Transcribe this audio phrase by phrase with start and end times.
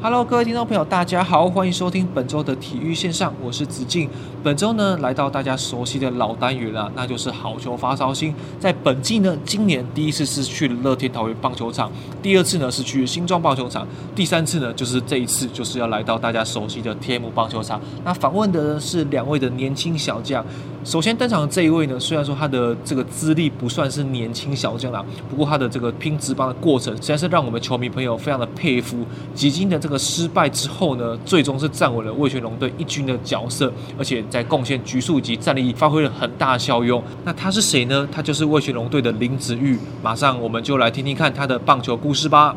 [0.00, 4.08] Hello，各位听众朋友，大家好，欢迎收听本周的体育线上，我是子敬。
[4.44, 8.32] 本周呢，来到大家熟悉的老单元了，那就是好球发烧星。
[8.60, 11.90] 在本季呢，今年第一次是去乐天桃园棒球场，
[12.22, 13.84] 第二次呢是去新庄棒球场，
[14.14, 17.80] 第三次呢就是这一次就是要来到大家熟悉的天母棒球场。
[18.04, 20.46] 那访问的呢是两位的年轻小将。
[20.84, 29.04] 首先登场的这一位呢，虽然说他的这个资历不算是年轻小将啦，不过他的这个拼职棒的过程，实在是让我们球迷朋友非常的佩服。
[29.34, 29.87] 几经的这。
[29.88, 37.02] 这个失败之后呢，最终是站稳了味全龙队一军的角色，而且在贡献局数以及战力发挥了很大的效用。
[37.24, 38.06] 那他是谁呢？
[38.12, 39.78] 他就是味全龙队的林子玉。
[40.02, 42.54] 马上我们就来听听看他的棒球故事吧。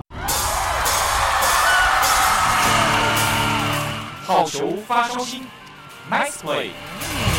[4.26, 5.44] 好球发烧心
[6.12, 7.31] ，Nice play。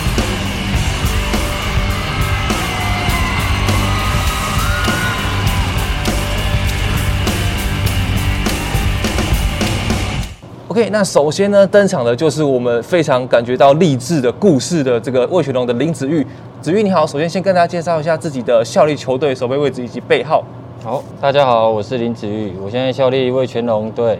[10.72, 16.26] OK，那首先呢，登场的就是我们非常感觉到励志的故事的这个魏全龙的林子玉。
[16.62, 20.42] 子玉你好，首先先跟大家介绍一下自己的效力球队、守备位置以及背号。
[20.82, 24.18] 好，大家好，我是林子玉，我现在效力魏全龙队，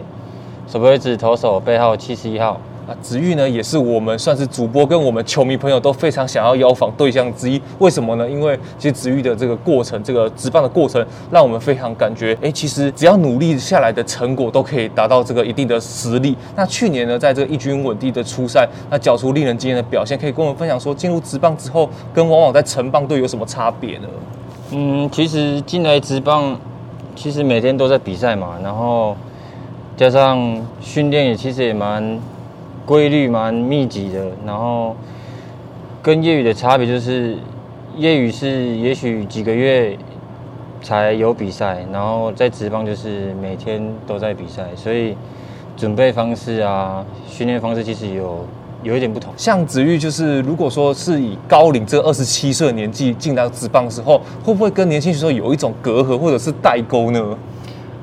[0.71, 2.61] 守备位置投手，背号七十一号。
[2.87, 7.63] 啊，子玉呢也是我们算是主播跟我们球迷朋友都非常想要邀访对象之一。
[7.79, 8.29] 为什么呢？
[8.29, 16.37] 因为其实子玉的这个过程，这个职棒的过程，让我们非常感觉，哎，其实只要努力下来的成果，都可以达到这个一定的实力。
[16.57, 24.09] 那去年呢，在这个一军稳定的出赛，那缴出令人惊艳的表现，可以跟我们分享说，进入职棒之后，跟往往在成棒队有什么差别呢？
[24.73, 26.59] 嗯，其实进来职棒，
[27.15, 29.17] 其实每天都在比赛嘛，然后
[29.97, 32.19] 加上训练也其实也蛮。
[32.85, 34.97] 规律蛮密集的，然后
[36.03, 37.37] 跟业余的差别就是，
[37.97, 39.97] 业余是也许几个月
[40.83, 45.17] 才有比赛，然后在职棒就是每天都在比赛，所以
[45.77, 48.45] 准备方式啊、训练方式其实有
[48.83, 49.33] 有一点不同。
[49.37, 57.39] 像子玉，就是如果说是以高龄这二十七岁的年纪进到职棒的时候，会不会跟年轻选手有一种隔阂或者是代沟呢？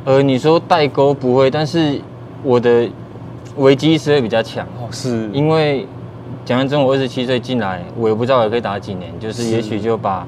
[0.06, 2.00] 呃，你说代沟不会，但是
[2.44, 2.89] 我的。
[3.59, 5.85] 危机意识会比较强哦，是因为
[6.45, 10.25] 讲完真，我二十七岁进来，我也不知道我可以打几年，就是也许就把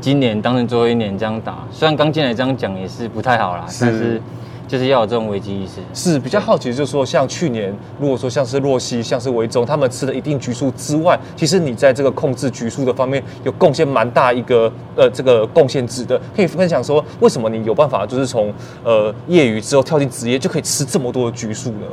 [0.00, 1.58] 今年当成最后一年这样打。
[1.70, 4.22] 虽然刚进来这样讲也是不太好啦，是但是
[4.66, 5.82] 就是要有这种危机意识。
[5.92, 18.50] 是比较好奇，就是说像去年，如果说像是洛西、像是维中，他们吃了一定局数之外，其实你在这个控制局数的方面有贡献蛮大一个呃这个贡献值的，可以分享说为什么你有办法就是从
[18.82, 21.86] 呃业余之后跳进职业就可以吃这么多的局数呢？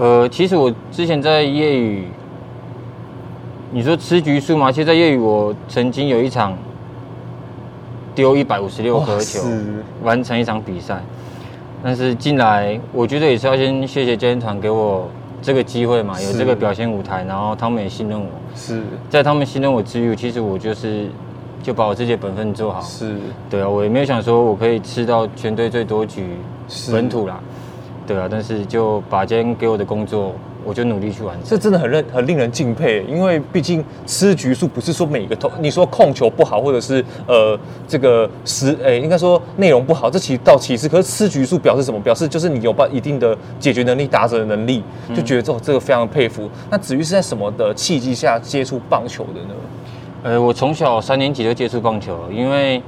[0.00, 2.06] 呃，其实我之前在业余，
[3.70, 4.72] 你说吃局数吗？
[4.72, 6.56] 其实，在业余我曾经有一场
[8.14, 9.40] 丢一百五十六颗球，
[10.02, 11.02] 完成一场比赛。
[11.82, 15.06] 但是进来，我觉得也是要先谢谢教练团给我
[15.42, 18.26] 这个机会嘛，有这个表现舞台，然后他们也信任我。
[18.56, 21.08] 是在他们信任我之余，其实我就是
[21.62, 22.80] 就把我自己的本分做好。
[22.80, 23.16] 是，
[23.50, 26.26] 对啊，我也没有想说我可以吃到全队最多局
[26.90, 27.38] 本土啦。
[28.10, 30.34] 对啊，但是就把今天给我的工作，
[30.64, 31.44] 我就努力去完成。
[31.44, 37.56] 这真的很令很令人敬佩，因为毕竟吃局数不是说每个投，你说控球不好，或者是呃
[37.86, 40.88] 这个实诶，应该说内容不好，这其实倒其次。
[40.88, 42.00] 可是吃局数表示什么？
[42.00, 44.82] 表示就是你有把一定的解决能力、打者的能力，
[45.14, 46.50] 就觉得这这个非常佩服。
[46.68, 49.54] 那子瑜是在什么的契机下接触棒球的呢？
[50.24, 52.82] 呃，我从小三年级就接触棒球，因为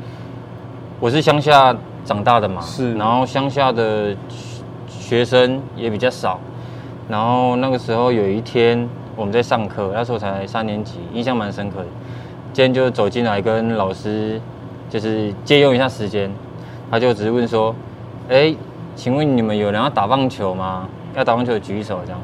[0.98, 1.72] 我是乡下
[2.04, 4.16] 长大的嘛，是，然后乡下的。
[5.02, 6.38] 学生也比较少，
[7.08, 11.86] 然后那个时候有一天我们在上课，那时候才三年级，印象蛮深刻的。
[12.52, 14.40] 今天就走进来跟老师
[14.88, 16.30] 就是借用一下时间，
[16.88, 17.74] 他就只是问说
[18.30, 18.54] ：“哎，
[18.94, 20.88] 请问你们有人要打棒球吗？
[21.16, 22.20] 要打棒球举手。”这样，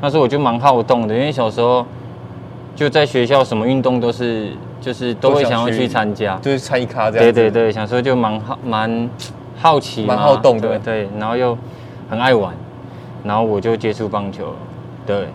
[0.00, 1.84] 那时候我就蛮好动的，因为小时候
[2.76, 7.24] 就在学校什么运动都是就是都会想要去参加，就是参一咖这样。
[7.24, 9.10] 对对对，想说就蛮好蛮
[9.58, 11.58] 好奇，蛮好动的，对，对，然后又。
[12.12, 12.52] 很爱玩，
[13.24, 14.54] 然后我就接触棒球，
[15.06, 15.28] 对，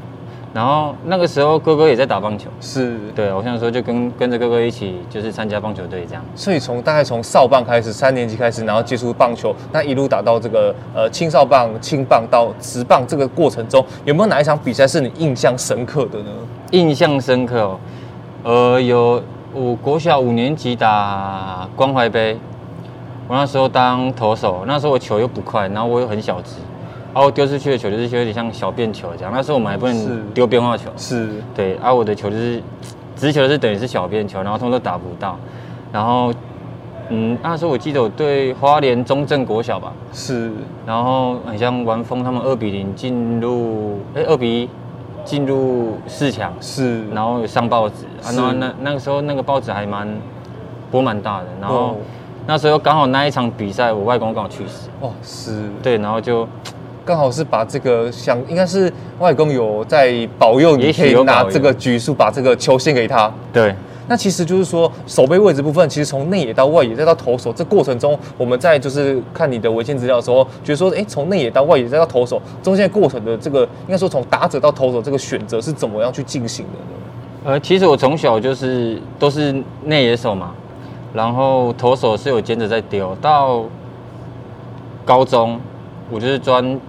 [0.53, 2.99] 然后那个时候哥哥也在打棒球，是。
[3.15, 6.23] 对，我想说就跟跟着哥哥一起就是参加棒球队这样。
[6.35, 16.29] 所以从大概从少棒开始，三年级开始，然后接触棒球，那一路打到这个呃青少棒、青棒到职棒这个过程中，有没有哪一场比赛是你印象深刻的呢？
[16.73, 17.79] 印象深刻哦，
[18.43, 19.19] 呃，有
[19.51, 22.37] 我国小五年级打关怀杯，
[23.27, 26.55] 我那时候当投手，那时候我球又不快，然后我又很小只，
[27.13, 29.33] 然后丢出去的球就是有点像小便球这样。
[29.35, 32.63] 那时候我们还不能丢变化球，是对，而、啊、我的球就是
[33.17, 35.37] 直球是等于是小便球，然后通通都打不到。
[35.91, 36.33] 然后，
[37.09, 40.49] 嗯，那时候我记得我对花莲中正国小吧，是，
[40.85, 44.69] 然后很像完峰他们二比零进入，哎，二比一
[45.25, 50.07] 进入四强，是，然后有上报纸，啊，然后那那个时候那个报纸还蛮
[50.89, 51.97] 波蛮大的，然后。
[52.47, 54.89] 哦那时候刚好那一场比赛，我外公刚好去世。
[55.01, 55.69] 哦，是。
[55.83, 56.47] 对，然后就
[57.03, 63.29] 刚好是把这个想，应该是外公有在保佑你，可以拿这个局数把这个球献给他。
[63.51, 63.75] 对。
[64.07, 77.51] 那其实就是说，守备位置部分，其实从内野到外野再到投手，这过程中，我们在就是看你的文献资料的时候，觉得说，哎，从内野到外野再到投手，中间过程的这个，应该说从打者到投手这个选择是怎么样去进行的呢？
[77.51, 79.53] 呃，其实我从小就是都是
[79.83, 80.53] 内野手嘛。
[81.17, 83.63] 然后投手是有兼职在丢，到
[85.03, 85.59] 高中
[86.11, 86.79] 我就是专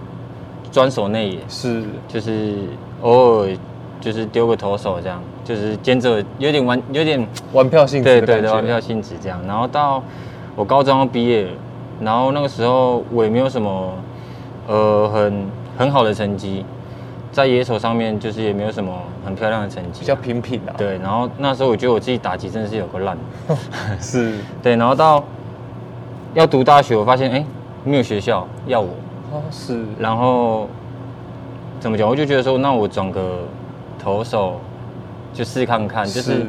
[0.71, 2.53] 专守内野，是就是
[3.01, 3.49] 偶尔
[3.99, 9.39] 就是丢个投手这样，就是兼着有点玩有点玩票性质，对对对，玩票性质这样。
[9.47, 10.03] 然后到
[10.55, 11.47] 我高中要毕业，
[11.99, 13.93] 然后那个时候我也没有什么
[14.67, 16.63] 呃很很好的成绩。
[17.31, 18.91] 在野手上面就是也没有什么
[19.23, 20.73] 很漂亮的成绩，比较平平的。
[20.77, 23.17] 对，然后那时候我觉得我自己打击真的是有个烂，
[24.01, 25.23] 是，对，然后到
[26.33, 27.45] 要读大学，我发现哎，
[27.83, 28.89] 没有学校要我，
[29.31, 30.67] 哦，是，然后
[31.79, 33.39] 怎么讲，我就觉得说，那我转个
[33.97, 34.59] 投手
[35.33, 36.45] 就试看看，就是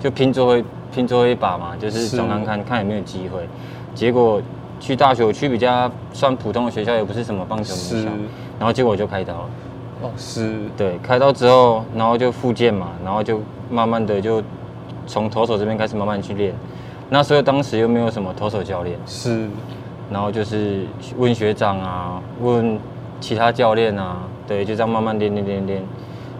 [0.00, 3.48] 就拼最后拼最后一把嘛，就是转看看看有没有机会。
[3.94, 4.42] 结果
[4.80, 8.10] 去大学，我去比较算普通的学校，也不是什么棒球名校，
[8.58, 9.50] 然后结果我就开刀了。
[10.04, 13.40] 哦，是对，开刀之后，然后就复健嘛，然后就
[13.70, 14.42] 慢慢的就
[15.06, 16.54] 从投手这边开始慢慢去练。
[17.08, 19.48] 那时候当时又没有什么投手教练，是，
[20.10, 20.84] 然后就是
[21.16, 22.78] 问学长啊，问
[23.18, 25.82] 其他教练啊，对，就这样慢慢练练练练，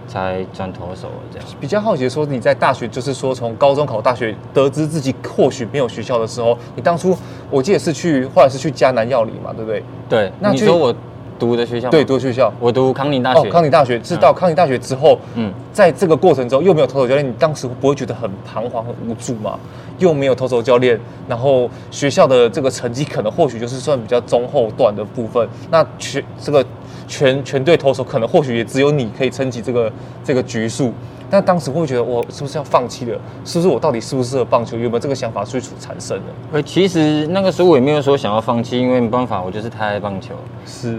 [0.07, 1.49] 才转投手了这样。
[1.59, 7.17] 比较好奇的说，你在大学就是说从高中考大学，得知自己或许没有学校的时候，你当初
[7.51, 9.83] 我记得是去，或者是去迦南药理嘛，对不对？
[10.07, 10.95] 对，那你说我。
[11.39, 13.41] 读的学校对，读学校，我读康宁大学。
[13.41, 19.59] 哦，康宁大学是到康宁大学之后，嗯，在这个过程中又没有投手教练，你当时不会觉得很彷徨、很无助吗？
[19.99, 20.99] 又没有投手教练，
[21.29, 26.65] 然后学校的这个成绩可能或许就是算比较中后段的部分，那全这个
[27.07, 29.93] 全全队投手可能或许也只有你可以撑起这个
[30.25, 30.93] 这个局数。
[31.31, 33.19] 但当时会会觉得我是不是要放弃了？
[33.45, 34.77] 是不是我到底适不适合棒球？
[34.77, 36.25] 有没有这个想法最初产生的？
[36.53, 40.35] 呃，其实那个时候我也没有说想要放弃，因为没办法，我就是太爱棒球。
[40.65, 40.99] 是。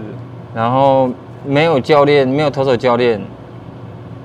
[0.56, 1.10] 然后
[1.44, 3.20] 没有教练，没有投手教练，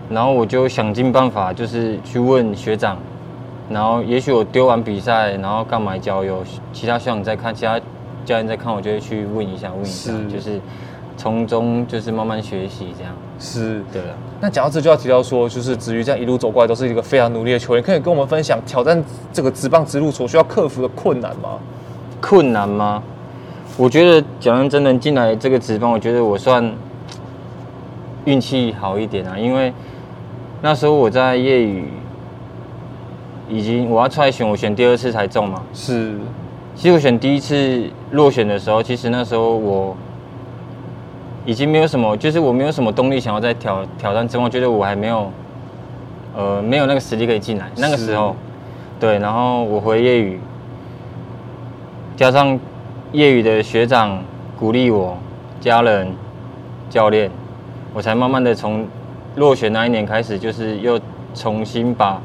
[0.09, 2.97] 然后我就想尽办法，就是去问学长，
[3.69, 6.41] 然后也许我丢完比赛，然后干嘛交友，
[6.71, 7.77] 其他学长在看，其他
[8.23, 10.57] 教练在看，我就会去问一下，问一下，是就是
[11.17, 13.13] 从中就是慢慢学习这样。
[13.37, 14.15] 是，对了。
[14.39, 21.59] 那讲到这就要提到说，就是子瑜这样一路走过来，都是一个非常努力的球员，可以跟我们分享挑战这个职棒之路所需要克服的困难吗？
[22.21, 23.03] 困难吗？
[23.77, 26.71] 我觉得讲认真能进来这个职棒，我觉得我算
[28.25, 29.73] 运气好一点啊，因为
[30.61, 31.85] 那时候我在业余
[33.49, 35.63] 已经我要出来选，我选第二次才中嘛。
[35.73, 36.15] 是，
[36.75, 39.95] 其实我选第一次落选的时候，其实那时候我
[41.45, 45.31] 已经没有什么，就是我没有什么动力想要再挑挑战职棒，我觉得我还没有
[46.35, 47.71] 呃没有那个实力可以进来。
[47.77, 48.35] 那个时候，
[48.99, 50.39] 对，然后我回业余，
[52.15, 52.59] 加上。
[53.13, 54.23] 业余的学长
[54.57, 55.17] 鼓励我，
[55.59, 56.13] 家人、
[56.89, 57.29] 教练，
[57.93, 58.87] 我才慢慢的从
[59.35, 60.97] 落选那一年开始，就是又
[61.35, 62.21] 重新把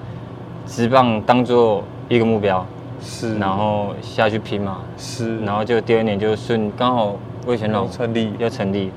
[0.65, 2.65] 职棒当做一个目标，
[3.01, 7.17] 是，然后下去拼嘛，是，然后就第二年就顺刚好
[7.47, 8.93] 魏全龙成立，要成立，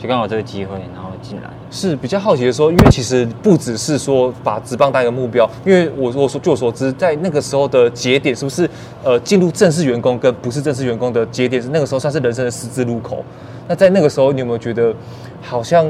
[0.00, 1.50] 就刚好这个机会，然后进来。
[1.70, 8.68] 是比较好奇的说，因为其实不只是说把职棒当一个目标，因为我我说据我所知，在那个时候的节点，是不是
[9.04, 13.22] 呃进入正式员工跟不是正式员工的节点，是那个时候算是人生的十字路口。
[13.68, 14.94] 那在那个时候，你有没有觉得
[15.42, 15.86] 好像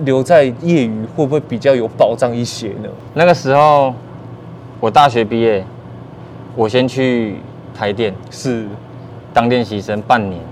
[0.00, 2.88] 留在业余会不会比较有保障一些呢？
[3.14, 3.94] 那个时候
[4.80, 5.64] 我大学毕业，
[6.56, 7.36] 我先去
[7.72, 8.66] 台电是
[9.32, 10.42] 当练习生半年，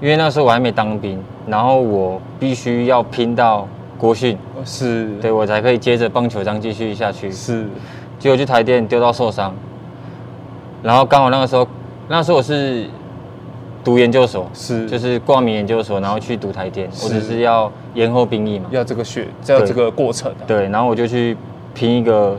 [0.00, 3.66] 因为那时候我还没当兵，然后我必须要拼到。
[3.98, 4.34] 国训。
[4.64, 5.10] 是。
[5.20, 7.30] 对我才可以接着棒球这样继续下去。
[7.30, 7.66] 是，
[8.18, 9.54] 结果去台电丢到受伤，
[10.82, 11.68] 然后刚好那个时候，
[12.08, 12.86] 那时候我是
[13.84, 14.88] 读研究所，是。
[14.88, 20.44] 就是挂名研究所，然后去读台电，我只是要延后兵役嘛，要这个学，要这个过程、啊。
[20.46, 21.36] 对，然后我就去
[21.74, 22.38] 拼一个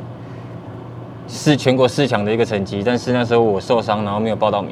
[1.28, 4.72] 是全国四强的一个成绩，但是那时候我受伤，然后没有报到名，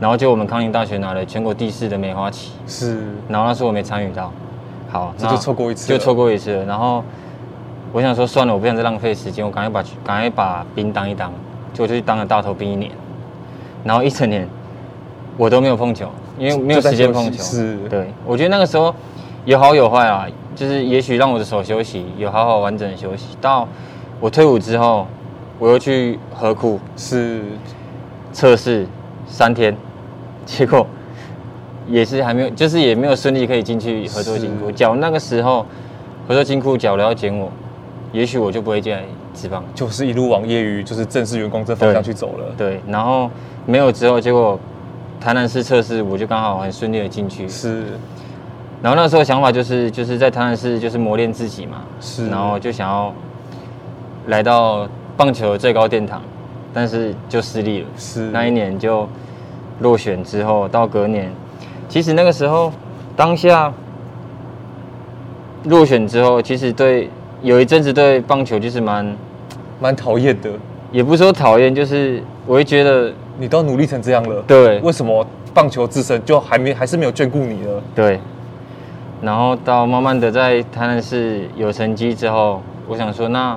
[0.00, 2.96] 然后就我们康宁大学拿了全国第四的梅花旗，是，
[3.28, 4.32] 然后那时候我没参与到，
[4.88, 6.64] 好，这就错过一次，就错过一次了。
[6.64, 7.04] 然后
[7.92, 11.30] 我想说算了，我不想再浪费时间，我赶快把赶快把兵当一当，
[11.74, 12.90] 就就去当了大头兵一年，
[13.84, 14.48] 然后一整年
[15.36, 17.42] 我都没有碰球，因为没有时间碰球。
[17.42, 18.94] 是，对，我觉得那个时候
[19.44, 20.26] 有好有坏啊，
[20.56, 23.36] 就是也许让我的手休息，有好好完整的休息。
[23.38, 23.68] 到
[24.18, 25.06] 我退伍之后，
[25.58, 27.42] 我又去河库是。
[28.32, 28.86] 测试
[29.26, 29.76] 三天，
[30.50, 30.84] 结果
[31.88, 34.70] 也是还没有，就是也没有顺利可以进去合作金库。
[34.70, 35.64] 脚那个时候
[36.26, 37.50] 合作金库脚了要捡我，
[38.12, 39.02] 也许我就不会进来
[39.32, 42.52] 职棒，就是一路往业余，就是正式员工这方向去走了。
[42.56, 43.30] 对，然后
[43.64, 44.58] 没有之后，结果
[45.20, 47.48] 台南市测试我就刚好很顺利的进去。
[47.48, 47.84] 是，
[48.82, 53.14] 然后那时候想法就是就是在台南市就是磨练自己嘛，是，然后就想要
[54.26, 56.20] 来到棒球最高殿堂，
[56.74, 57.86] 但是就失利了。
[57.96, 59.08] 是，那一年就
[59.80, 61.30] 落选之后到隔年，
[61.88, 62.72] 其实那个时候
[63.16, 63.72] 当下
[65.64, 67.10] 落选之后，其实对。
[67.42, 69.16] 有一阵子对棒球就是蛮
[69.80, 70.50] 蛮讨厌的，
[70.92, 77.82] 也不是说讨厌，就是我会觉得你都努力成这样了，对，为什么棒球自身就还没还是没有眷顾你呢？
[77.94, 78.20] 对，
[79.22, 83.56] 然后到慢慢的在台南市有成绩之后，我想说那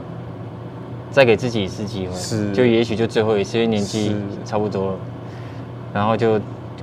[1.12, 4.15] 再给自己一次机会，是，就也许就最后一次，因为年纪
[4.46, 4.98] 差不多了，
[5.93, 6.39] 然后就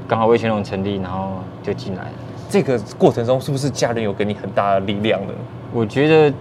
[0.06, 2.12] 刚好魏全龙成立，然后就进来了。
[2.48, 5.32] 这个过程中是不是家人有给你很大的力量呢？
[5.72, 6.32] 我觉得。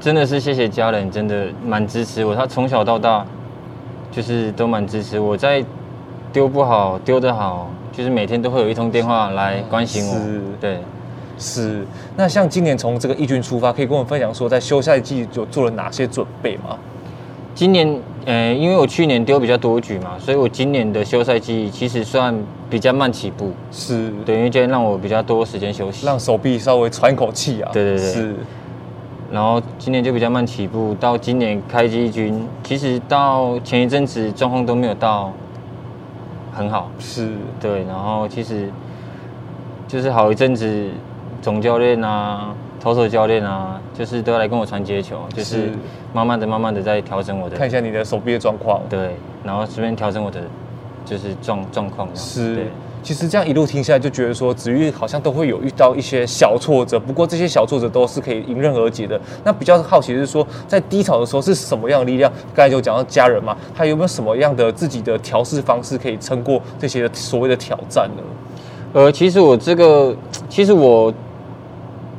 [0.00, 2.34] 真的是谢谢家人，真的蛮支持我。
[2.34, 3.24] 他从小到大
[4.10, 5.64] 就是都蛮支持我，在
[6.30, 10.14] 丢不好、丢得好，就是每天都会有一通电话来关心我。
[10.14, 10.78] 是，对，
[11.38, 11.86] 是。
[12.16, 16.76] 那像今年从这个义军出发，可以跟我们分享说，在休赛季就做了哪些准备吗？
[17.54, 22.36] 今年，呃，因为我去年丢比较多局嘛，所以我今年的休赛季其实算
[22.68, 23.52] 比较慢起步。
[23.70, 27.70] 是，对，因为今天让我比较多时间休息，让手臂稍微喘一口气啊。
[27.72, 28.34] 对对对，是。
[29.30, 35.32] 然后今年就比较慢起步，到今年开季一军，其实到前一阵子状况都没有到
[36.52, 37.30] 很好，是
[37.60, 37.84] 对。
[37.84, 38.68] 然后其实
[39.86, 40.88] 就是好一阵子，
[41.40, 42.54] 总教练啊、
[42.84, 45.72] 投手教练啊，就是都要来跟我传接球，就是
[46.12, 47.56] 慢慢的、慢慢的在调整我的。
[47.56, 48.82] 看一下你的手臂的状况。
[48.90, 50.42] 对，然后顺便调整我的
[51.02, 52.06] 就是状状况。
[52.14, 52.56] 是。
[52.56, 52.66] 对
[53.02, 59.18] 其实这样一路听下来，就觉得说子玉好像都会有遇到一些小挫折，不过这些小挫折都是可以迎刃而解的。
[59.44, 62.32] 那比较好奇的是说，在低潮的时候是什么样的力量？
[62.54, 68.22] 刚才就讲到家人嘛，他有没有什么样的自己的调试方式可以撑过这些所谓的挑战呢？
[68.94, 70.16] 呃，其实我这个，
[70.48, 71.12] 其实我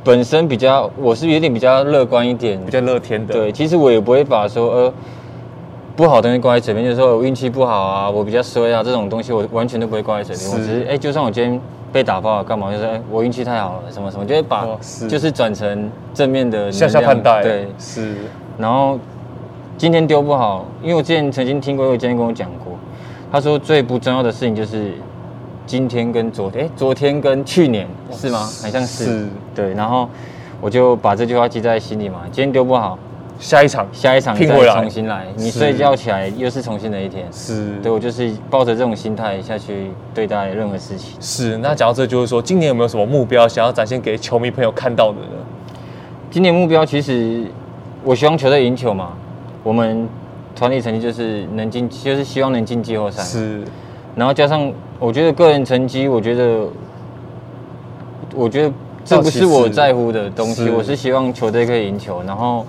[0.06, 3.34] 本身比较，我是有点比较乐观一点，比较乐天的。
[3.34, 4.94] 对，其实我也不会把说呃。
[5.96, 10.50] 不好的东西挂在嘴边，就是说我运气不好啊，我比较衰啊，这种东西我完全都不会挂在嘴边。
[10.50, 11.58] 我只是哎、欸，就算我今天
[11.90, 12.70] 被打爆了，干嘛？
[12.70, 14.68] 就是哎、欸，我运气太好了，什么什么，就会把
[15.08, 17.42] 就是转成正面的向下看待。
[17.42, 18.14] 对，是。
[18.58, 18.98] 然后
[19.78, 22.74] 今天丢不好，因为我之前曾经听过一个教练跟我讲过，
[23.32, 24.92] 他说最不重要的事情就是
[25.66, 28.38] 今天跟昨天，昨天跟去年是吗？
[28.38, 29.04] 好像是。
[29.04, 29.28] 是。
[29.54, 30.08] 对，然后
[30.60, 32.20] 我就把这句话记在心里嘛。
[32.30, 32.98] 今天丢不好。
[33.38, 35.26] 下一场，下一场拼回来，重新来。
[35.36, 37.26] 你睡觉起来又是重新的一天。
[37.30, 41.20] 是，对，我就是抱着这种心态下去对待任何事情。
[41.20, 45.44] 是，那讲到这，就是说，今年有没有什么目标想要展现给球迷朋友看到的呢？
[46.30, 47.44] 今年目标其实，
[48.02, 49.12] 我希望球队赢球嘛。
[49.62, 50.08] 我们
[50.54, 53.22] 团体成绩就是能进，就是希望能进季后赛。
[53.22, 53.62] 是，
[54.14, 56.66] 然后加上我觉得个人成绩，我觉得，
[58.34, 58.72] 我觉得
[59.04, 60.68] 这不是我在乎的东西。
[60.70, 62.64] 我是希望球队可以赢球，然后。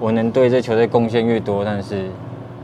[0.00, 2.08] 我能对这球队贡献越多，但是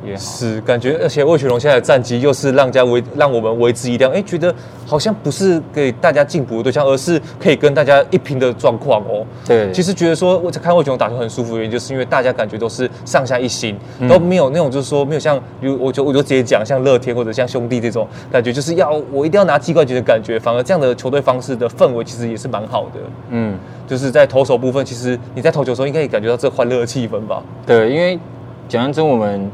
[0.05, 0.21] 越好。
[0.21, 4.11] 是感觉，而且魏全龙现在的战绩又是让家为让我们为之一亮。
[4.13, 4.55] 哎，觉得
[4.87, 9.25] 好像不是给大家进步的对象，而是可以跟大家一拼的状况哦。
[9.47, 20.39] 对，其实觉得说我在看魏全龙打球很舒服的原因，就是因为大家感觉都是上下一心，嗯、都没有那种就是说没有像，比如我就我就直接讲像乐天或者像兄弟这种感觉，就是要我一定要拿季冠军的感觉。
[20.39, 23.01] 反而这样的球队方式的氛围其实也是蛮好的。
[23.31, 23.59] 嗯。
[23.87, 27.43] 就是在投手部分，其实你在投球的时候应该也感觉到这欢乐的气氛吧？
[27.67, 28.19] 对，因为
[28.67, 29.51] 讲真我们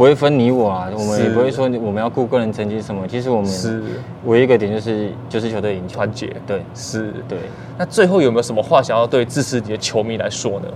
[0.00, 3.06] 不会分你我啊，我们也不会说我们要顾个人成绩什么。
[3.06, 3.82] 其实我们是
[4.24, 6.34] 唯一一个点就是就是球队赢球，团结。
[6.46, 7.38] 对，是，对。
[7.76, 10.68] 那最后有没有什么话想要对支持你的球迷来说呢？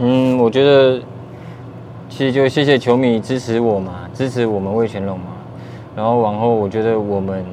[0.00, 1.00] 嗯，我觉得
[2.10, 5.26] 其实就谢谢球迷支持我嘛，支持我们魏全龙嘛。
[5.94, 7.44] 然后往后我觉得我们。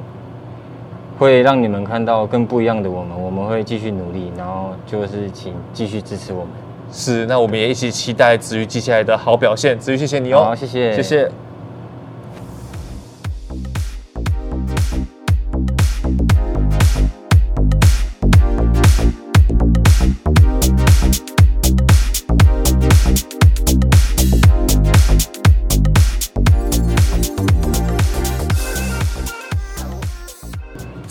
[1.16, 6.48] 会让你们看到更不一样的我们，我们会继续努力，然后就是请继续支持我们。
[6.92, 9.78] 是，那我们也一起期待子瑜接下来的好表现。
[9.78, 10.44] 子瑜，谢谢你哦。
[10.44, 11.30] 好，谢谢，谢谢。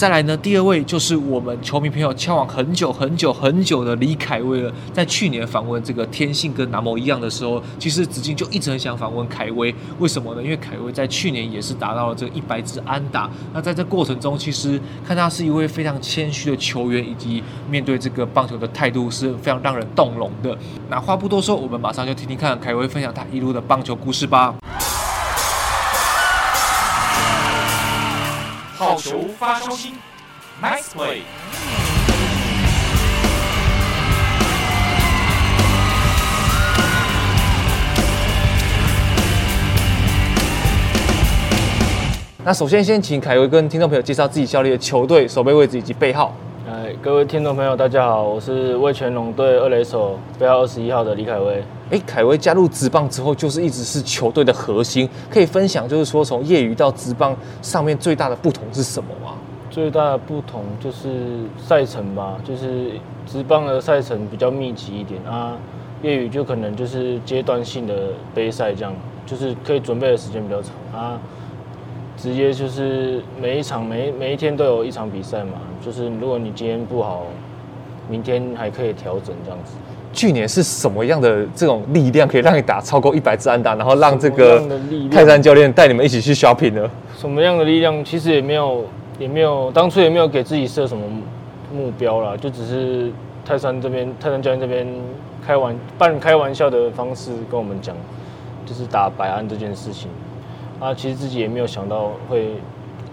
[0.03, 4.69] 再来呢，第二位就是我们球迷朋友敲往很久很久很久的李凯威了。
[4.91, 9.73] 在去年访问这个天信跟南某一样的时候，其实子敬就一直很想访问凯威。
[9.99, 10.43] 为什么呢？
[10.43, 13.31] 因为凯威在去年也是达到了这个一百支安打。
[13.53, 17.41] 那在这过程中，其实看他是一位非常谦虚的球员，以及
[17.71, 20.53] 面对这个棒球的态度是非常让人动容的。
[20.89, 24.53] 那话不多说，我们马上就听听看凯威分享他一路的棒球故事吧。
[28.83, 29.93] 好球发烧心
[30.61, 31.19] ，Nice play。
[42.43, 46.35] 那首先先请凯威跟听众朋友介绍自己效力的球队、守备位置以及背号。
[46.69, 51.63] 哎，各位听众朋友，大家好，我是魏全龙队二垒手，背号二十一号的李凯威。
[51.89, 59.35] 哎，凯威加入职棒之后，就是一直是球队的核心，可以分享，就是说从业余到职棒上面最大的不同是什么吗？
[59.69, 62.91] 最大的不同就是赛程吧，就是
[63.25, 65.57] 职棒的赛程比较密集一点啊，
[66.01, 68.93] 业余就可能就是阶段性的杯赛这样，
[69.25, 71.19] 就是可以准备的时间比较长啊。
[72.15, 77.23] 直接就是每一场每每一天都有一场比赛嘛，就是如果你今天不好，
[78.07, 79.73] 明天还可以调整这样子。
[80.13, 84.63] 去年是什么样的这种力量可以让你打超过一百支安打，然后让这个
[85.11, 86.89] 泰山教练带你们一起去 shopping 呢？
[87.17, 88.05] 什么样的力量？
[88.05, 88.85] 其实也没有
[89.17, 91.03] 也没有，当初也没有给自己设什么
[91.73, 93.11] 目标啦，就只是
[93.43, 94.87] 泰山这边泰山教练这边
[95.45, 97.95] 开玩半开玩笑的方式跟我们讲，
[98.65, 100.09] 就是打百安这件事情。
[100.79, 102.55] 啊，其实自己也没有想到会，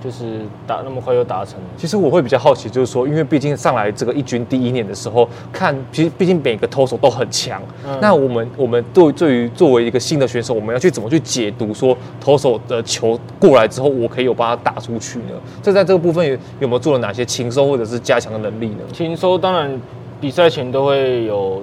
[0.02, 1.54] 就是打那么快就达成。
[1.76, 7.60] 其实我会比较好奇，就是说，因为毕竟上来这个一军第一年的时候，看，其实毕竟每个投手都很强。
[7.86, 15.34] 嗯、那我们我们对对于作为一个新的选手，我们要去怎么去解读说投手的球过来之后，我可以有把它打出去呢？
[15.62, 18.80] 这在这个部分有有没有做了哪些勤收或者是加强的能力呢？
[18.92, 19.80] 勤收当然
[20.20, 21.62] 比赛前都会有，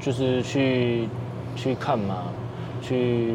[0.00, 1.08] 就是去
[1.54, 2.14] 去看嘛，
[2.80, 3.34] 去。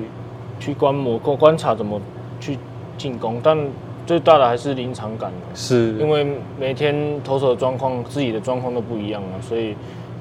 [0.59, 1.99] 去观摩、观观察怎么
[2.39, 2.55] 去
[2.95, 3.57] 进攻，但
[4.05, 5.31] 最大的还是临场感。
[5.53, 6.27] 是，因为
[6.59, 9.75] 每天投手的状况、自己的状况都不一样嘛，所以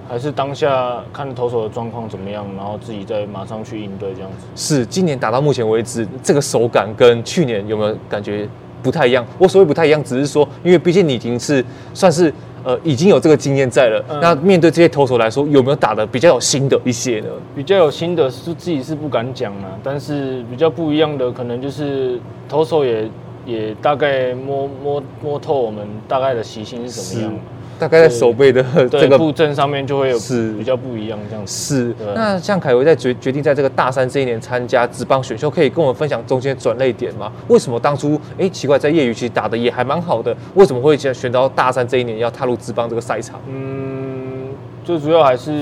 [0.09, 4.47] 还是当下看投手的状况怎么样，然后自己再马上去应对这样子。
[4.55, 8.49] 是，今年打到目前为止，这个手感跟去年有没有感觉
[8.83, 9.27] 不太一样？
[9.39, 11.65] 我所谓不太一样，只是说，因为毕竟你已经是
[11.95, 12.33] 算是。
[12.63, 14.05] 呃，已经有这个经验在了。
[14.11, 17.29] 嗯、那面对这些投手来说，有没有打的比较有心得一些呢？
[17.57, 23.09] 比较有心得是自己是不敢讲啊，但是比较不一样的，可能就是投手也
[23.45, 27.33] 也大概摸摸摸透我们大概的习性是什么样。
[27.79, 31.95] 大概在手背的这个布阵上面就会有是比较不一样这样子。
[31.97, 31.97] 是。
[32.15, 37.33] 那像凯威在决决定在这个大三这一年参加职棒选秀，可以跟我们分享中间转捩点吗？
[37.49, 43.41] 为什么当初哎、欸、奇怪在业余其实打的也还蛮好的，为什么会选选到大三这一年要踏入职棒这个赛场？
[43.49, 44.51] 嗯，
[44.85, 45.53] 最主要还是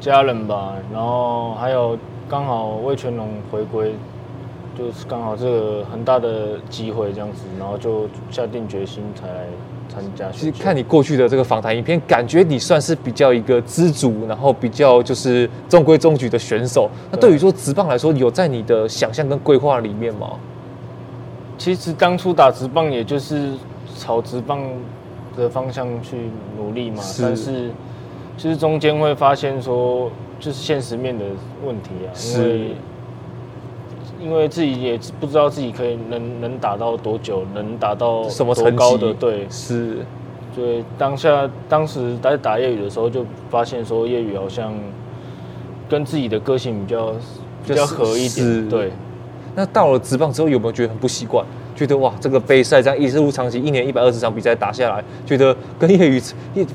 [0.00, 3.94] 家人吧，然后还有刚好魏全龙回归，
[4.76, 9.46] 就是刚好这个很大的机会这样子，然后就下定决心才来。
[9.88, 16.90] 参加其实看你过去的这个访谈影片，感觉你算是比较一个知足，然后比较就是中规中矩的选手。
[17.10, 20.32] 那对于说直棒来说，有在你的想象跟规划里面吗？
[21.56, 23.52] 其实当初打直棒，也就是
[23.96, 24.60] 朝直棒
[25.36, 27.00] 的方向去努力嘛。
[27.00, 27.22] 是。
[27.22, 27.70] 但是
[28.36, 30.10] 其实中间会发现说，
[30.40, 31.24] 就是现实面的
[31.64, 32.10] 问题啊。
[32.12, 32.70] 是。
[34.26, 39.98] 因为自己也不知道自己可以能能打到多久，能打到什么多高的对是，
[40.52, 44.74] 对当下当时在打业余的时候就发现说业余好像
[45.88, 47.12] 跟自己的个性比较
[47.64, 48.90] 比较合一点，对。
[49.54, 51.46] 那到了职棒之后有没有觉得很不习惯？
[51.76, 56.20] 觉得哇这个杯赛这样一日无长期一年一百二十场比赛打下来，觉得跟业余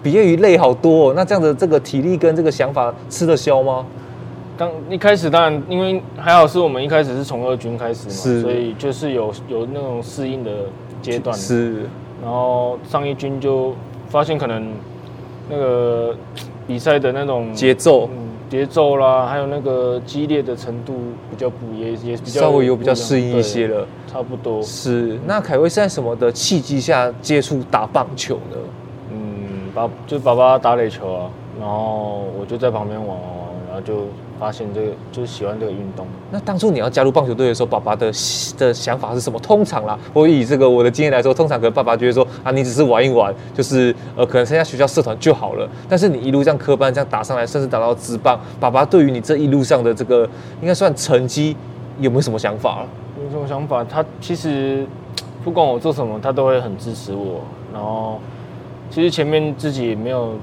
[0.01, 1.13] 比业余累好多哦。
[1.13, 3.85] 那这样的这个体力跟这个想法吃得消吗？
[4.61, 10.51] 刚一开始当然，因为还好是我们一开始是从二军开始嘛，是所以就是有有那种适应的
[11.01, 11.35] 阶段。
[11.35, 11.77] 是，
[12.21, 13.73] 然后上一军就
[14.07, 14.71] 发现可能
[15.49, 16.15] 那个
[16.67, 18.07] 比赛的那种节奏、
[18.51, 20.93] 节奏啦，还有那个激烈的程度
[21.31, 24.61] 比较不也也比较稍微有比较适应一些了，差不多。
[24.61, 28.57] 是，那凯威是在什么的契机下接触打棒球的？
[29.11, 34.05] 嗯，爸就爸爸打垒球啊，然后我就在旁边玩玩玩，然后就。
[34.41, 36.07] 发现这个就是喜欢这个运动。
[36.31, 38.11] 那当初你要加入棒球队的时候，爸爸的
[38.57, 39.39] 的想法是什么？
[39.39, 45.69] 通常啦，我以这个我的经验来说，通常可能爸爸觉得说啊，你只是玩一玩，就是呃，可能参加学校社团就好了。
[45.87, 50.27] 但是你一路这样科班这样打上来，甚至打到职棒，爸爸对于你这一路上的这个
[50.59, 51.55] 应该算成绩
[51.99, 52.83] 有没有什么想法？
[53.23, 53.83] 有什么想法？
[53.83, 54.87] 他其实
[55.43, 57.41] 不管我做什么，他都会很支持我。
[57.71, 58.19] 然后
[58.89, 60.33] 其实前面自己也没有，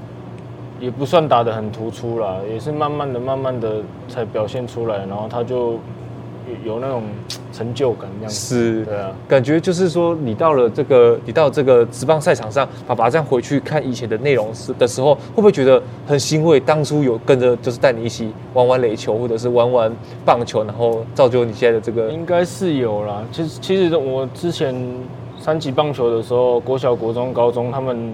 [0.79, 4.97] 也不算打得很突出啦，也是慢慢的、慢慢的才表现出来。
[4.99, 5.79] 然后他就
[6.63, 7.03] 有，那种。
[7.51, 16.59] 成就感这样是，对啊，感觉就是说，你到了这个，你到这个职棒赛场上，爸爸这样回去看以前的内容时的时候，会不会觉得很欣慰？
[16.59, 19.91] 当初有跟着，就是带你一起玩玩垒球，或者是玩玩
[20.23, 23.23] 棒球，然后造就你现在的这个，应该是有啦。
[23.31, 24.73] 其实，其实我之前
[25.37, 28.13] 三级棒球的时候，国小、国中、高中，他们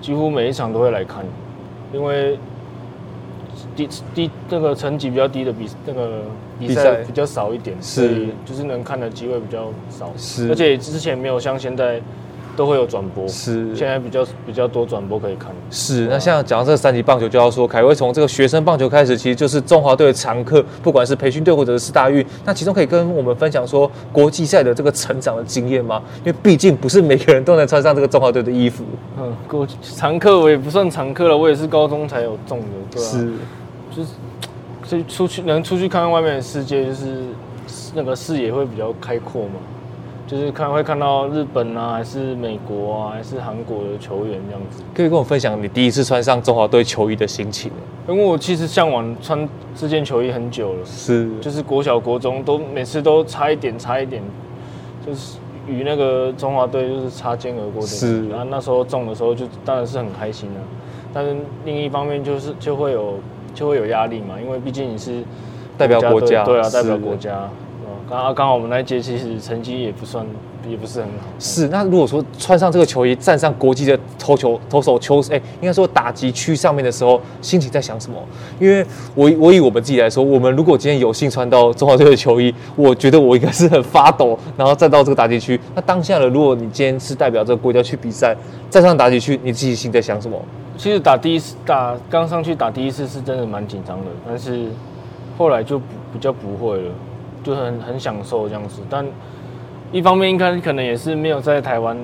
[0.00, 1.24] 几乎每一场都会来看，
[1.92, 2.38] 因为。
[3.74, 6.22] 低低那个层级比较低的比那个
[6.58, 10.12] 比赛比较少一点，所以就是能看的机会比较少。
[10.16, 12.00] 是，而且之前没有像现在
[12.58, 15.52] 都会有转播，是，现在比较比较多转播可以看。
[15.70, 26.02] 是，那像讲到这个三级棒球，就要说凯威从这个学生棒球开始，其实就是中华队的常客，不管是培训队或者是世大运，那其中可以跟我们分享说国际赛的这个成长的经验吗？
[26.24, 28.82] 因为毕竟不是每个人都能穿上这个中华队的衣服。
[29.20, 33.08] 嗯，国常客我也不算常客了，我也是高中才有中的，对啊。
[33.08, 33.32] 是。
[33.94, 34.08] 就是，
[34.84, 37.22] 所以出去能出去看看外面的世界，就是
[37.94, 39.60] 那个视野会比较开阔嘛。
[40.28, 44.84] 就是看会看到日本啊，还是美国啊，还是韩国的球员这样子。
[44.94, 47.72] 可以跟我分享你第一次穿上中华队球衣的心情？
[48.06, 54.22] 因为我其实向往穿这件球衣很久了，是，就是国小国中都每次都差一点，差一点，
[55.04, 57.88] 就是与那个中华队就是擦肩而过的。
[57.88, 60.60] 是，然后那时候中的时候就当然是很开心了，
[61.12, 63.14] 但是另一方面就是就会有。
[63.54, 65.24] 就会有压力嘛，因为毕竟你是
[65.76, 67.48] 代表国家，对啊，代表国家。
[68.08, 70.24] 刚刚刚好我们那一届其实成绩也不算，
[70.66, 71.26] 也不是很好。
[71.38, 78.16] 是，那如果说穿上这个球衣，站上国际的投球投手球，哎，应该说打击区上面的时候，心情在想什么？
[78.58, 78.82] 因为
[79.14, 85.60] 我我以我们自己来说，我们如果今天有幸穿到中华队的球衣，我觉得我应该是很发抖，然后站到这个打击区。
[85.74, 88.34] 那当下的，如果你今天是代表这个国家去比赛，
[88.70, 90.40] 站上打击区，你自己心在想什么？
[90.78, 94.68] 其实打第一次打刚上去打第一次是真的蛮紧张的，但是
[95.36, 96.90] 后来就比较不会了，
[97.48, 98.80] 就很很享受这样子。
[98.90, 99.04] 但
[99.90, 101.96] 一方面应该可能也是没有在台湾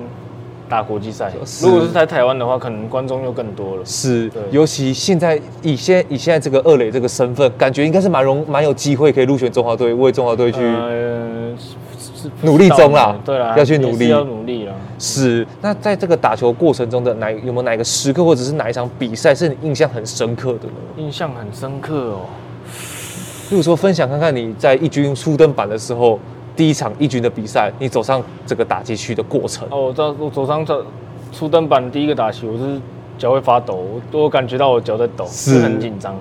[0.67, 1.31] 打国际赛，
[1.61, 3.85] 如果是在台湾的话，可能观众又更多了。
[3.85, 10.59] 是，尤其现在以现以现在这个二垒这个身份，感觉应该是蛮容蛮有机会可以入选中华队，为中华队去。
[10.61, 11.55] 呃
[12.41, 14.73] 努力中啦，对啦，要去努力，要努力了。
[14.97, 20.73] 是，那在这个打球过程中的哪有没有哪一个时刻，或者是哪一场比赛是你印象很深刻的呢？
[20.97, 22.21] 印象很深刻哦。
[23.49, 26.19] 比如说，分享看看你在一军初登板的时候，
[26.55, 29.67] 第一场一军的比赛，你走上这个打击区的过程。
[29.71, 30.85] 哦，我知道我走上这
[31.31, 32.79] 初登板第一个打击，我是
[33.17, 33.75] 脚会发抖，
[34.11, 36.15] 我我感觉到我脚在抖，是很紧张。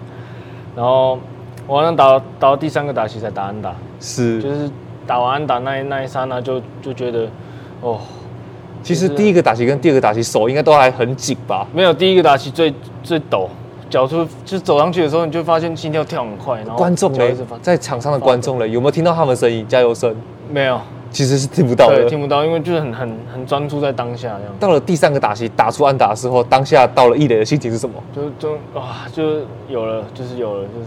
[0.77, 1.19] 然后
[1.67, 4.71] 我好像打到打到第三个打击才打安打，是就是。
[5.07, 7.29] 打完安打那一那一刹那就就觉得，
[7.83, 8.01] 哦，
[8.83, 11.67] 其实第一个打击跟第二个打击手应该都还很紧吧？
[11.75, 13.51] 没有，第一个打击最最抖，
[13.91, 16.59] 脚出就走上去的时候，你就发现心跳跳很快。
[16.61, 19.67] 然后观众嘞，在场上的观众呢，有没有听到他们声音？
[19.69, 20.15] 加油声？
[20.51, 24.55] 没有，其实是听不到的，听不到，因为就是很很很专注在当下这样。
[24.59, 27.95] 到了第三个打击打出安打的时候，当下到了一垒的心情是什么？
[28.15, 30.87] 就就啊，就有了，就是有了，就是。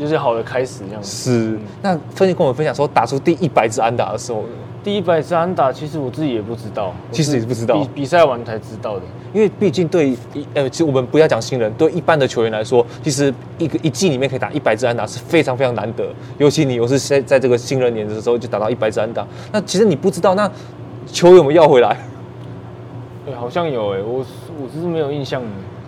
[0.00, 1.10] 就是好的开始这样子。
[1.10, 4.42] 是，那分析跟我们分享说，打出第一百支安打的时候，
[4.84, 9.02] 第一百次安打，其实我自己也不知道，其实也是不知道，比比赛完才知道的。
[9.32, 16.06] 因为毕竟对一呃，其实我们不要讲新人，对一般的球员来说，其实一个一季里面可以打一百支安打是非常非常难得，
[16.38, 20.50] 尤其你又是在在这个新人年的时候就打到一百支安打，那其实你不知道，那
[21.06, 21.96] 球有没有要回来？
[23.24, 25.40] 对，好像有诶、欸，我我只是没有印象。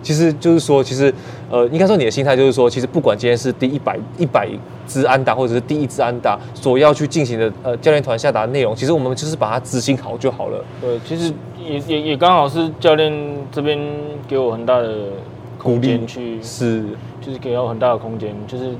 [0.05, 1.11] 其实就是说，其实，
[1.49, 4.47] 呃，应该说你的心态就是说，其实不管今天是第一百一百
[4.87, 10.63] 支安打，或者是第一支安打，所要去进行的呃教练团下达的内容，其实我们就是把它执行好就好了。
[10.79, 11.33] 对，其实
[11.67, 13.11] 也也也刚好是教练
[13.51, 13.79] 这边
[14.27, 14.95] 给我很大的
[15.57, 16.85] 空间去，是，
[17.19, 18.75] 就是给我很大的空间，就是。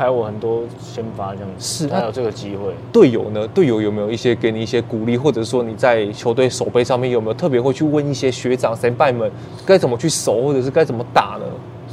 [0.00, 2.72] 拍我很多先发这样子，是，还有这个机会。
[2.90, 3.46] 队友呢？
[3.48, 9.30] 队友有没有一些给你一些鼓励，或者说你在球队守备上面有没有特别会去问一些学长先辈们
[9.66, 11.44] 该怎么去守，或者是该怎么打呢？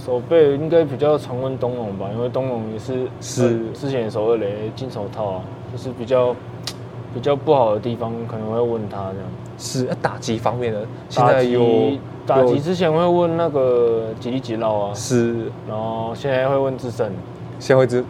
[0.05, 5.41] 守备应该比较常问东龙吧，因为东龙也是是、呃、之前守二雷金手套啊，
[5.73, 6.33] 就是比较
[7.13, 9.29] 比较不好的地方可能会问他这样。
[9.57, 10.85] 是，啊打击方面的？
[11.09, 11.91] 现在有
[12.25, 17.11] 打击之前会问那个吉力吉捞啊，是，然后现在会问智胜。
[17.59, 18.03] 先会知，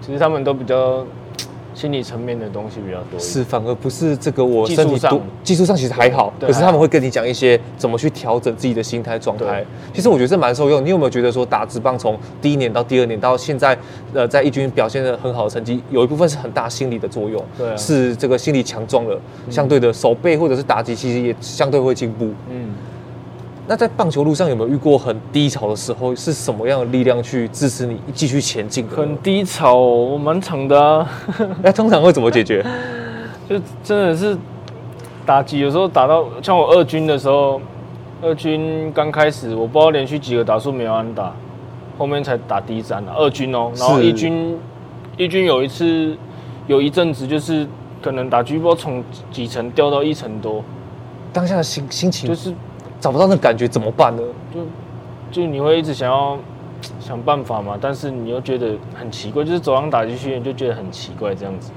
[0.00, 1.04] 其实他们都比较
[1.74, 3.18] 心理层面的东西比较多。
[3.18, 9.64] 是，反而不是这个我身体上，技术上其实还好，可是他们会跟你讲一些怎么去调整自己的心态状态。
[9.92, 10.84] 其实我觉得这蛮受用。
[10.84, 13.76] 你有没有觉得说打职棒从第一年到第二年到现在，
[14.12, 22.26] 呃，在一军表现的很好的成绩，有一部分是很大心理的作用，对啊，是这个心理强壮了，相对的手背或者是打击其实也相对会进步。
[22.48, 22.72] 嗯。
[23.66, 26.14] 那在棒球路上有没有遇过很低潮的时候？
[26.14, 28.86] 是什么样的力量去支持你继续前进？
[28.88, 31.08] 很低潮，我蛮长的啊。
[31.62, 32.62] 那通常会怎么解决？
[33.48, 34.36] 就真的是
[35.24, 37.58] 打击，有时候打到像我二军的时候，
[38.20, 41.34] 二军刚开始我不知道连续几个打数没有安打，
[41.96, 43.14] 后面才打第一战啊。
[43.16, 44.58] 二军哦，然后一军
[45.16, 46.14] 一军有一次
[46.66, 47.66] 有一阵子就是
[48.02, 50.62] 可能打击波从几层掉到一层多，
[51.32, 52.52] 当下的心心情就是。
[53.04, 54.22] 找不到那感觉怎么办呢？
[54.50, 56.38] 就就你会一直想要
[56.98, 61.70] 想办法嘛，但是你又觉得很奇怪，就是走上打击训练就觉得很奇怪这样子，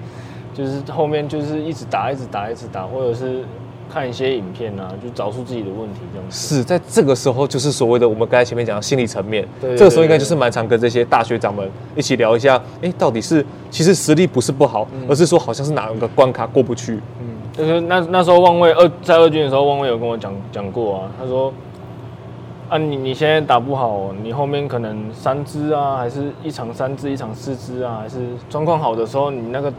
[0.54, 3.44] 就是后面就是一直打，一直打，一直打，或者是
[3.92, 6.56] 看一些影片啊，就找出自己的问题这样子。
[6.56, 17.02] 是在这个时候，就是所谓的我们刚才前面讲的心理层面，对这个时候应该就是蛮常跟这些大学长们一起聊一下，哎，到底是其实实力不是不好，嗯、而是说好像是哪个关卡过不去。
[17.20, 21.12] 嗯就是那那时候汪卫二在二军的时候，汪卫有跟我讲讲过啊。
[21.20, 21.52] 他说
[22.70, 28.18] ：“啊，你你现在打不好，你后面可能三支啊，还是一场三支，一场四支啊，还是
[28.48, 29.74] 状况好的时候，你那个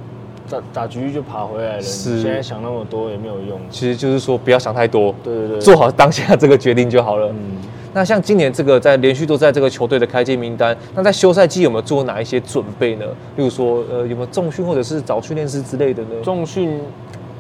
[0.51, 1.83] 打打局就爬回来了。
[1.83, 3.61] 是你现在想那么多也没有用。
[3.71, 7.29] 其实就是说不要想太多，对对对， 做好当下这个决定就好了。
[7.29, 7.59] 嗯，
[7.95, 13.05] 那像今年这个在连续都在这个球队的开机名单，那在休赛季有没有做哪一些准备呢？
[13.37, 16.09] 例如说，呃，有没有重训或者是找训练师之类的呢？
[16.25, 16.81] 重训。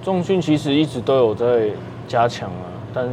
[0.03, 1.69] 重训其实一直都有在
[2.07, 3.09] 加强啊，但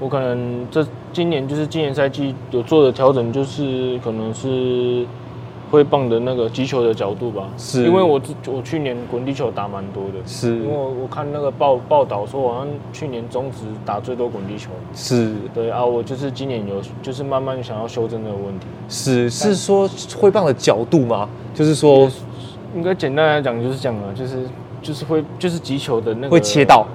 [0.00, 5.04] 我可能这今年就是今年赛季有做的调整，就是可能是
[5.70, 7.48] 挥棒的那个击球的角度吧。
[7.56, 14.70] 是，因为我我去年滚地球打蛮多的，是，因为我我看那个报报道说，好像去年中职打最多滚地球。
[14.94, 18.66] 是，对啊，我就是今年有就是慢慢想要修正这个问题。
[18.88, 21.28] 是，是说挥棒的角度吗？
[21.54, 22.08] 就是说，
[22.76, 24.42] 应该简单来讲就是这样啊，就是。
[24.82, 26.86] 就是会，就是击球的那个会切到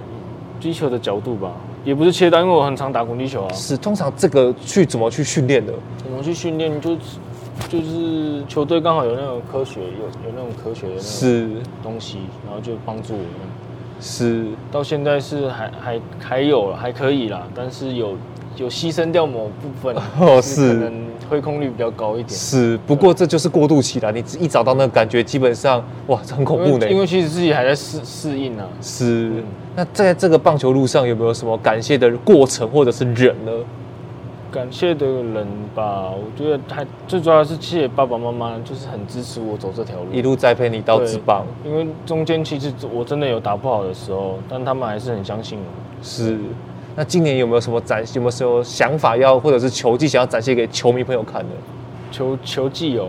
[0.60, 1.52] 击球的角度吧，
[1.84, 3.54] 也不是切到，因为我很常打滚地球啊。
[3.54, 5.74] 是，通常这个去怎么去训练的？
[5.98, 6.80] 怎么去训练？
[6.80, 6.96] 就
[7.69, 13.28] 就是球队刚好有那种科学，有有那种科学的那种东西，然后就帮助我们。
[14.00, 18.15] 是，到现在是还还还有了，还可以啦，但是有。
[18.58, 20.94] 有牺牲掉某部分 哦，是可能
[21.30, 22.30] 挥空率比较高一点。
[22.30, 24.12] 是，不过这就是过渡期了。
[24.12, 26.89] 你一找到那个感觉，基本上哇，很恐怖的。
[26.89, 28.70] 因为其实自己还在适适应呢、啊。
[28.82, 29.30] 是。
[29.30, 29.44] 嗯、
[29.76, 33.52] 那在这个棒球路上有没有什么感谢的过程或者是人呢？
[34.52, 41.44] 感谢的人吧，我觉得还最主要是谢谢爸爸妈妈，就是很支持我走这条路，一路栽培你到职棒。
[41.66, 46.04] 因为中间其实我真的有打不好的时候，但他们还是很相信我。
[46.04, 46.38] 是。
[46.95, 48.03] 那今年有没有什么展？
[48.13, 51.49] 有没有什么想法要，或者是球技想要展现给球迷朋友看的？
[52.12, 53.08] 球球技哦，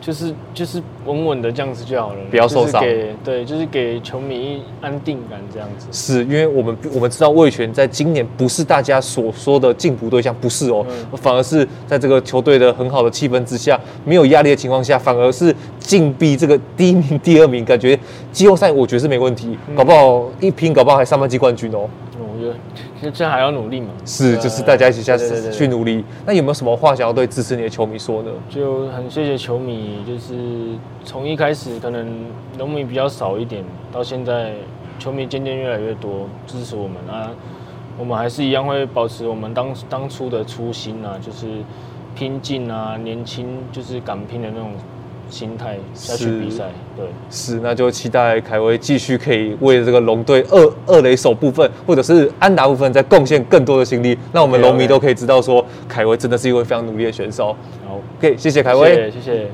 [0.00, 2.82] 就是就是稳稳的这样子就好了，不要受伤。
[3.22, 5.86] 对，就是给球迷安定感这样子。
[5.92, 17.98] 是因为我们我们知道魏权在今年不是大家所说的进步对象，不是哦，嗯、反而是在这个球队的很好的气氛之下，没有压力的情况下，反而是进逼这个第一名、第二名，感觉
[18.32, 21.86] 季后赛我觉得是没问题，搞不好一拼，搞不好还上半季冠军哦。
[22.18, 22.54] 我觉得
[23.12, 26.04] 这还要努力嘛，是，就是大家一起下次去努力。
[26.24, 28.30] 那有没有什么话想要对支持你的球迷说呢？
[28.48, 30.34] 就很谢谢球迷，就是
[31.04, 32.06] 从一开始可能
[32.56, 34.52] 农民比较少一点，到现在
[34.98, 37.30] 球迷渐渐越来越多支持我们啊，
[37.98, 41.46] 我们还是一样会保持我们当当初的初心啊，就是
[42.14, 44.72] 拼劲啊，年轻就是敢拼的那种。
[45.28, 46.64] 心态下去比赛，
[46.96, 57.56] 对，是，那就期待凯威继续可以为这个龙队二二垒手部分，或者是安达部分，再贡献更多的心力，那我们龙迷都可以知道说，凯威真的是一位非常努力的选手。
[57.86, 59.10] 好，，OK，，谢谢凯威，谢谢。
[59.10, 59.50] 谢谢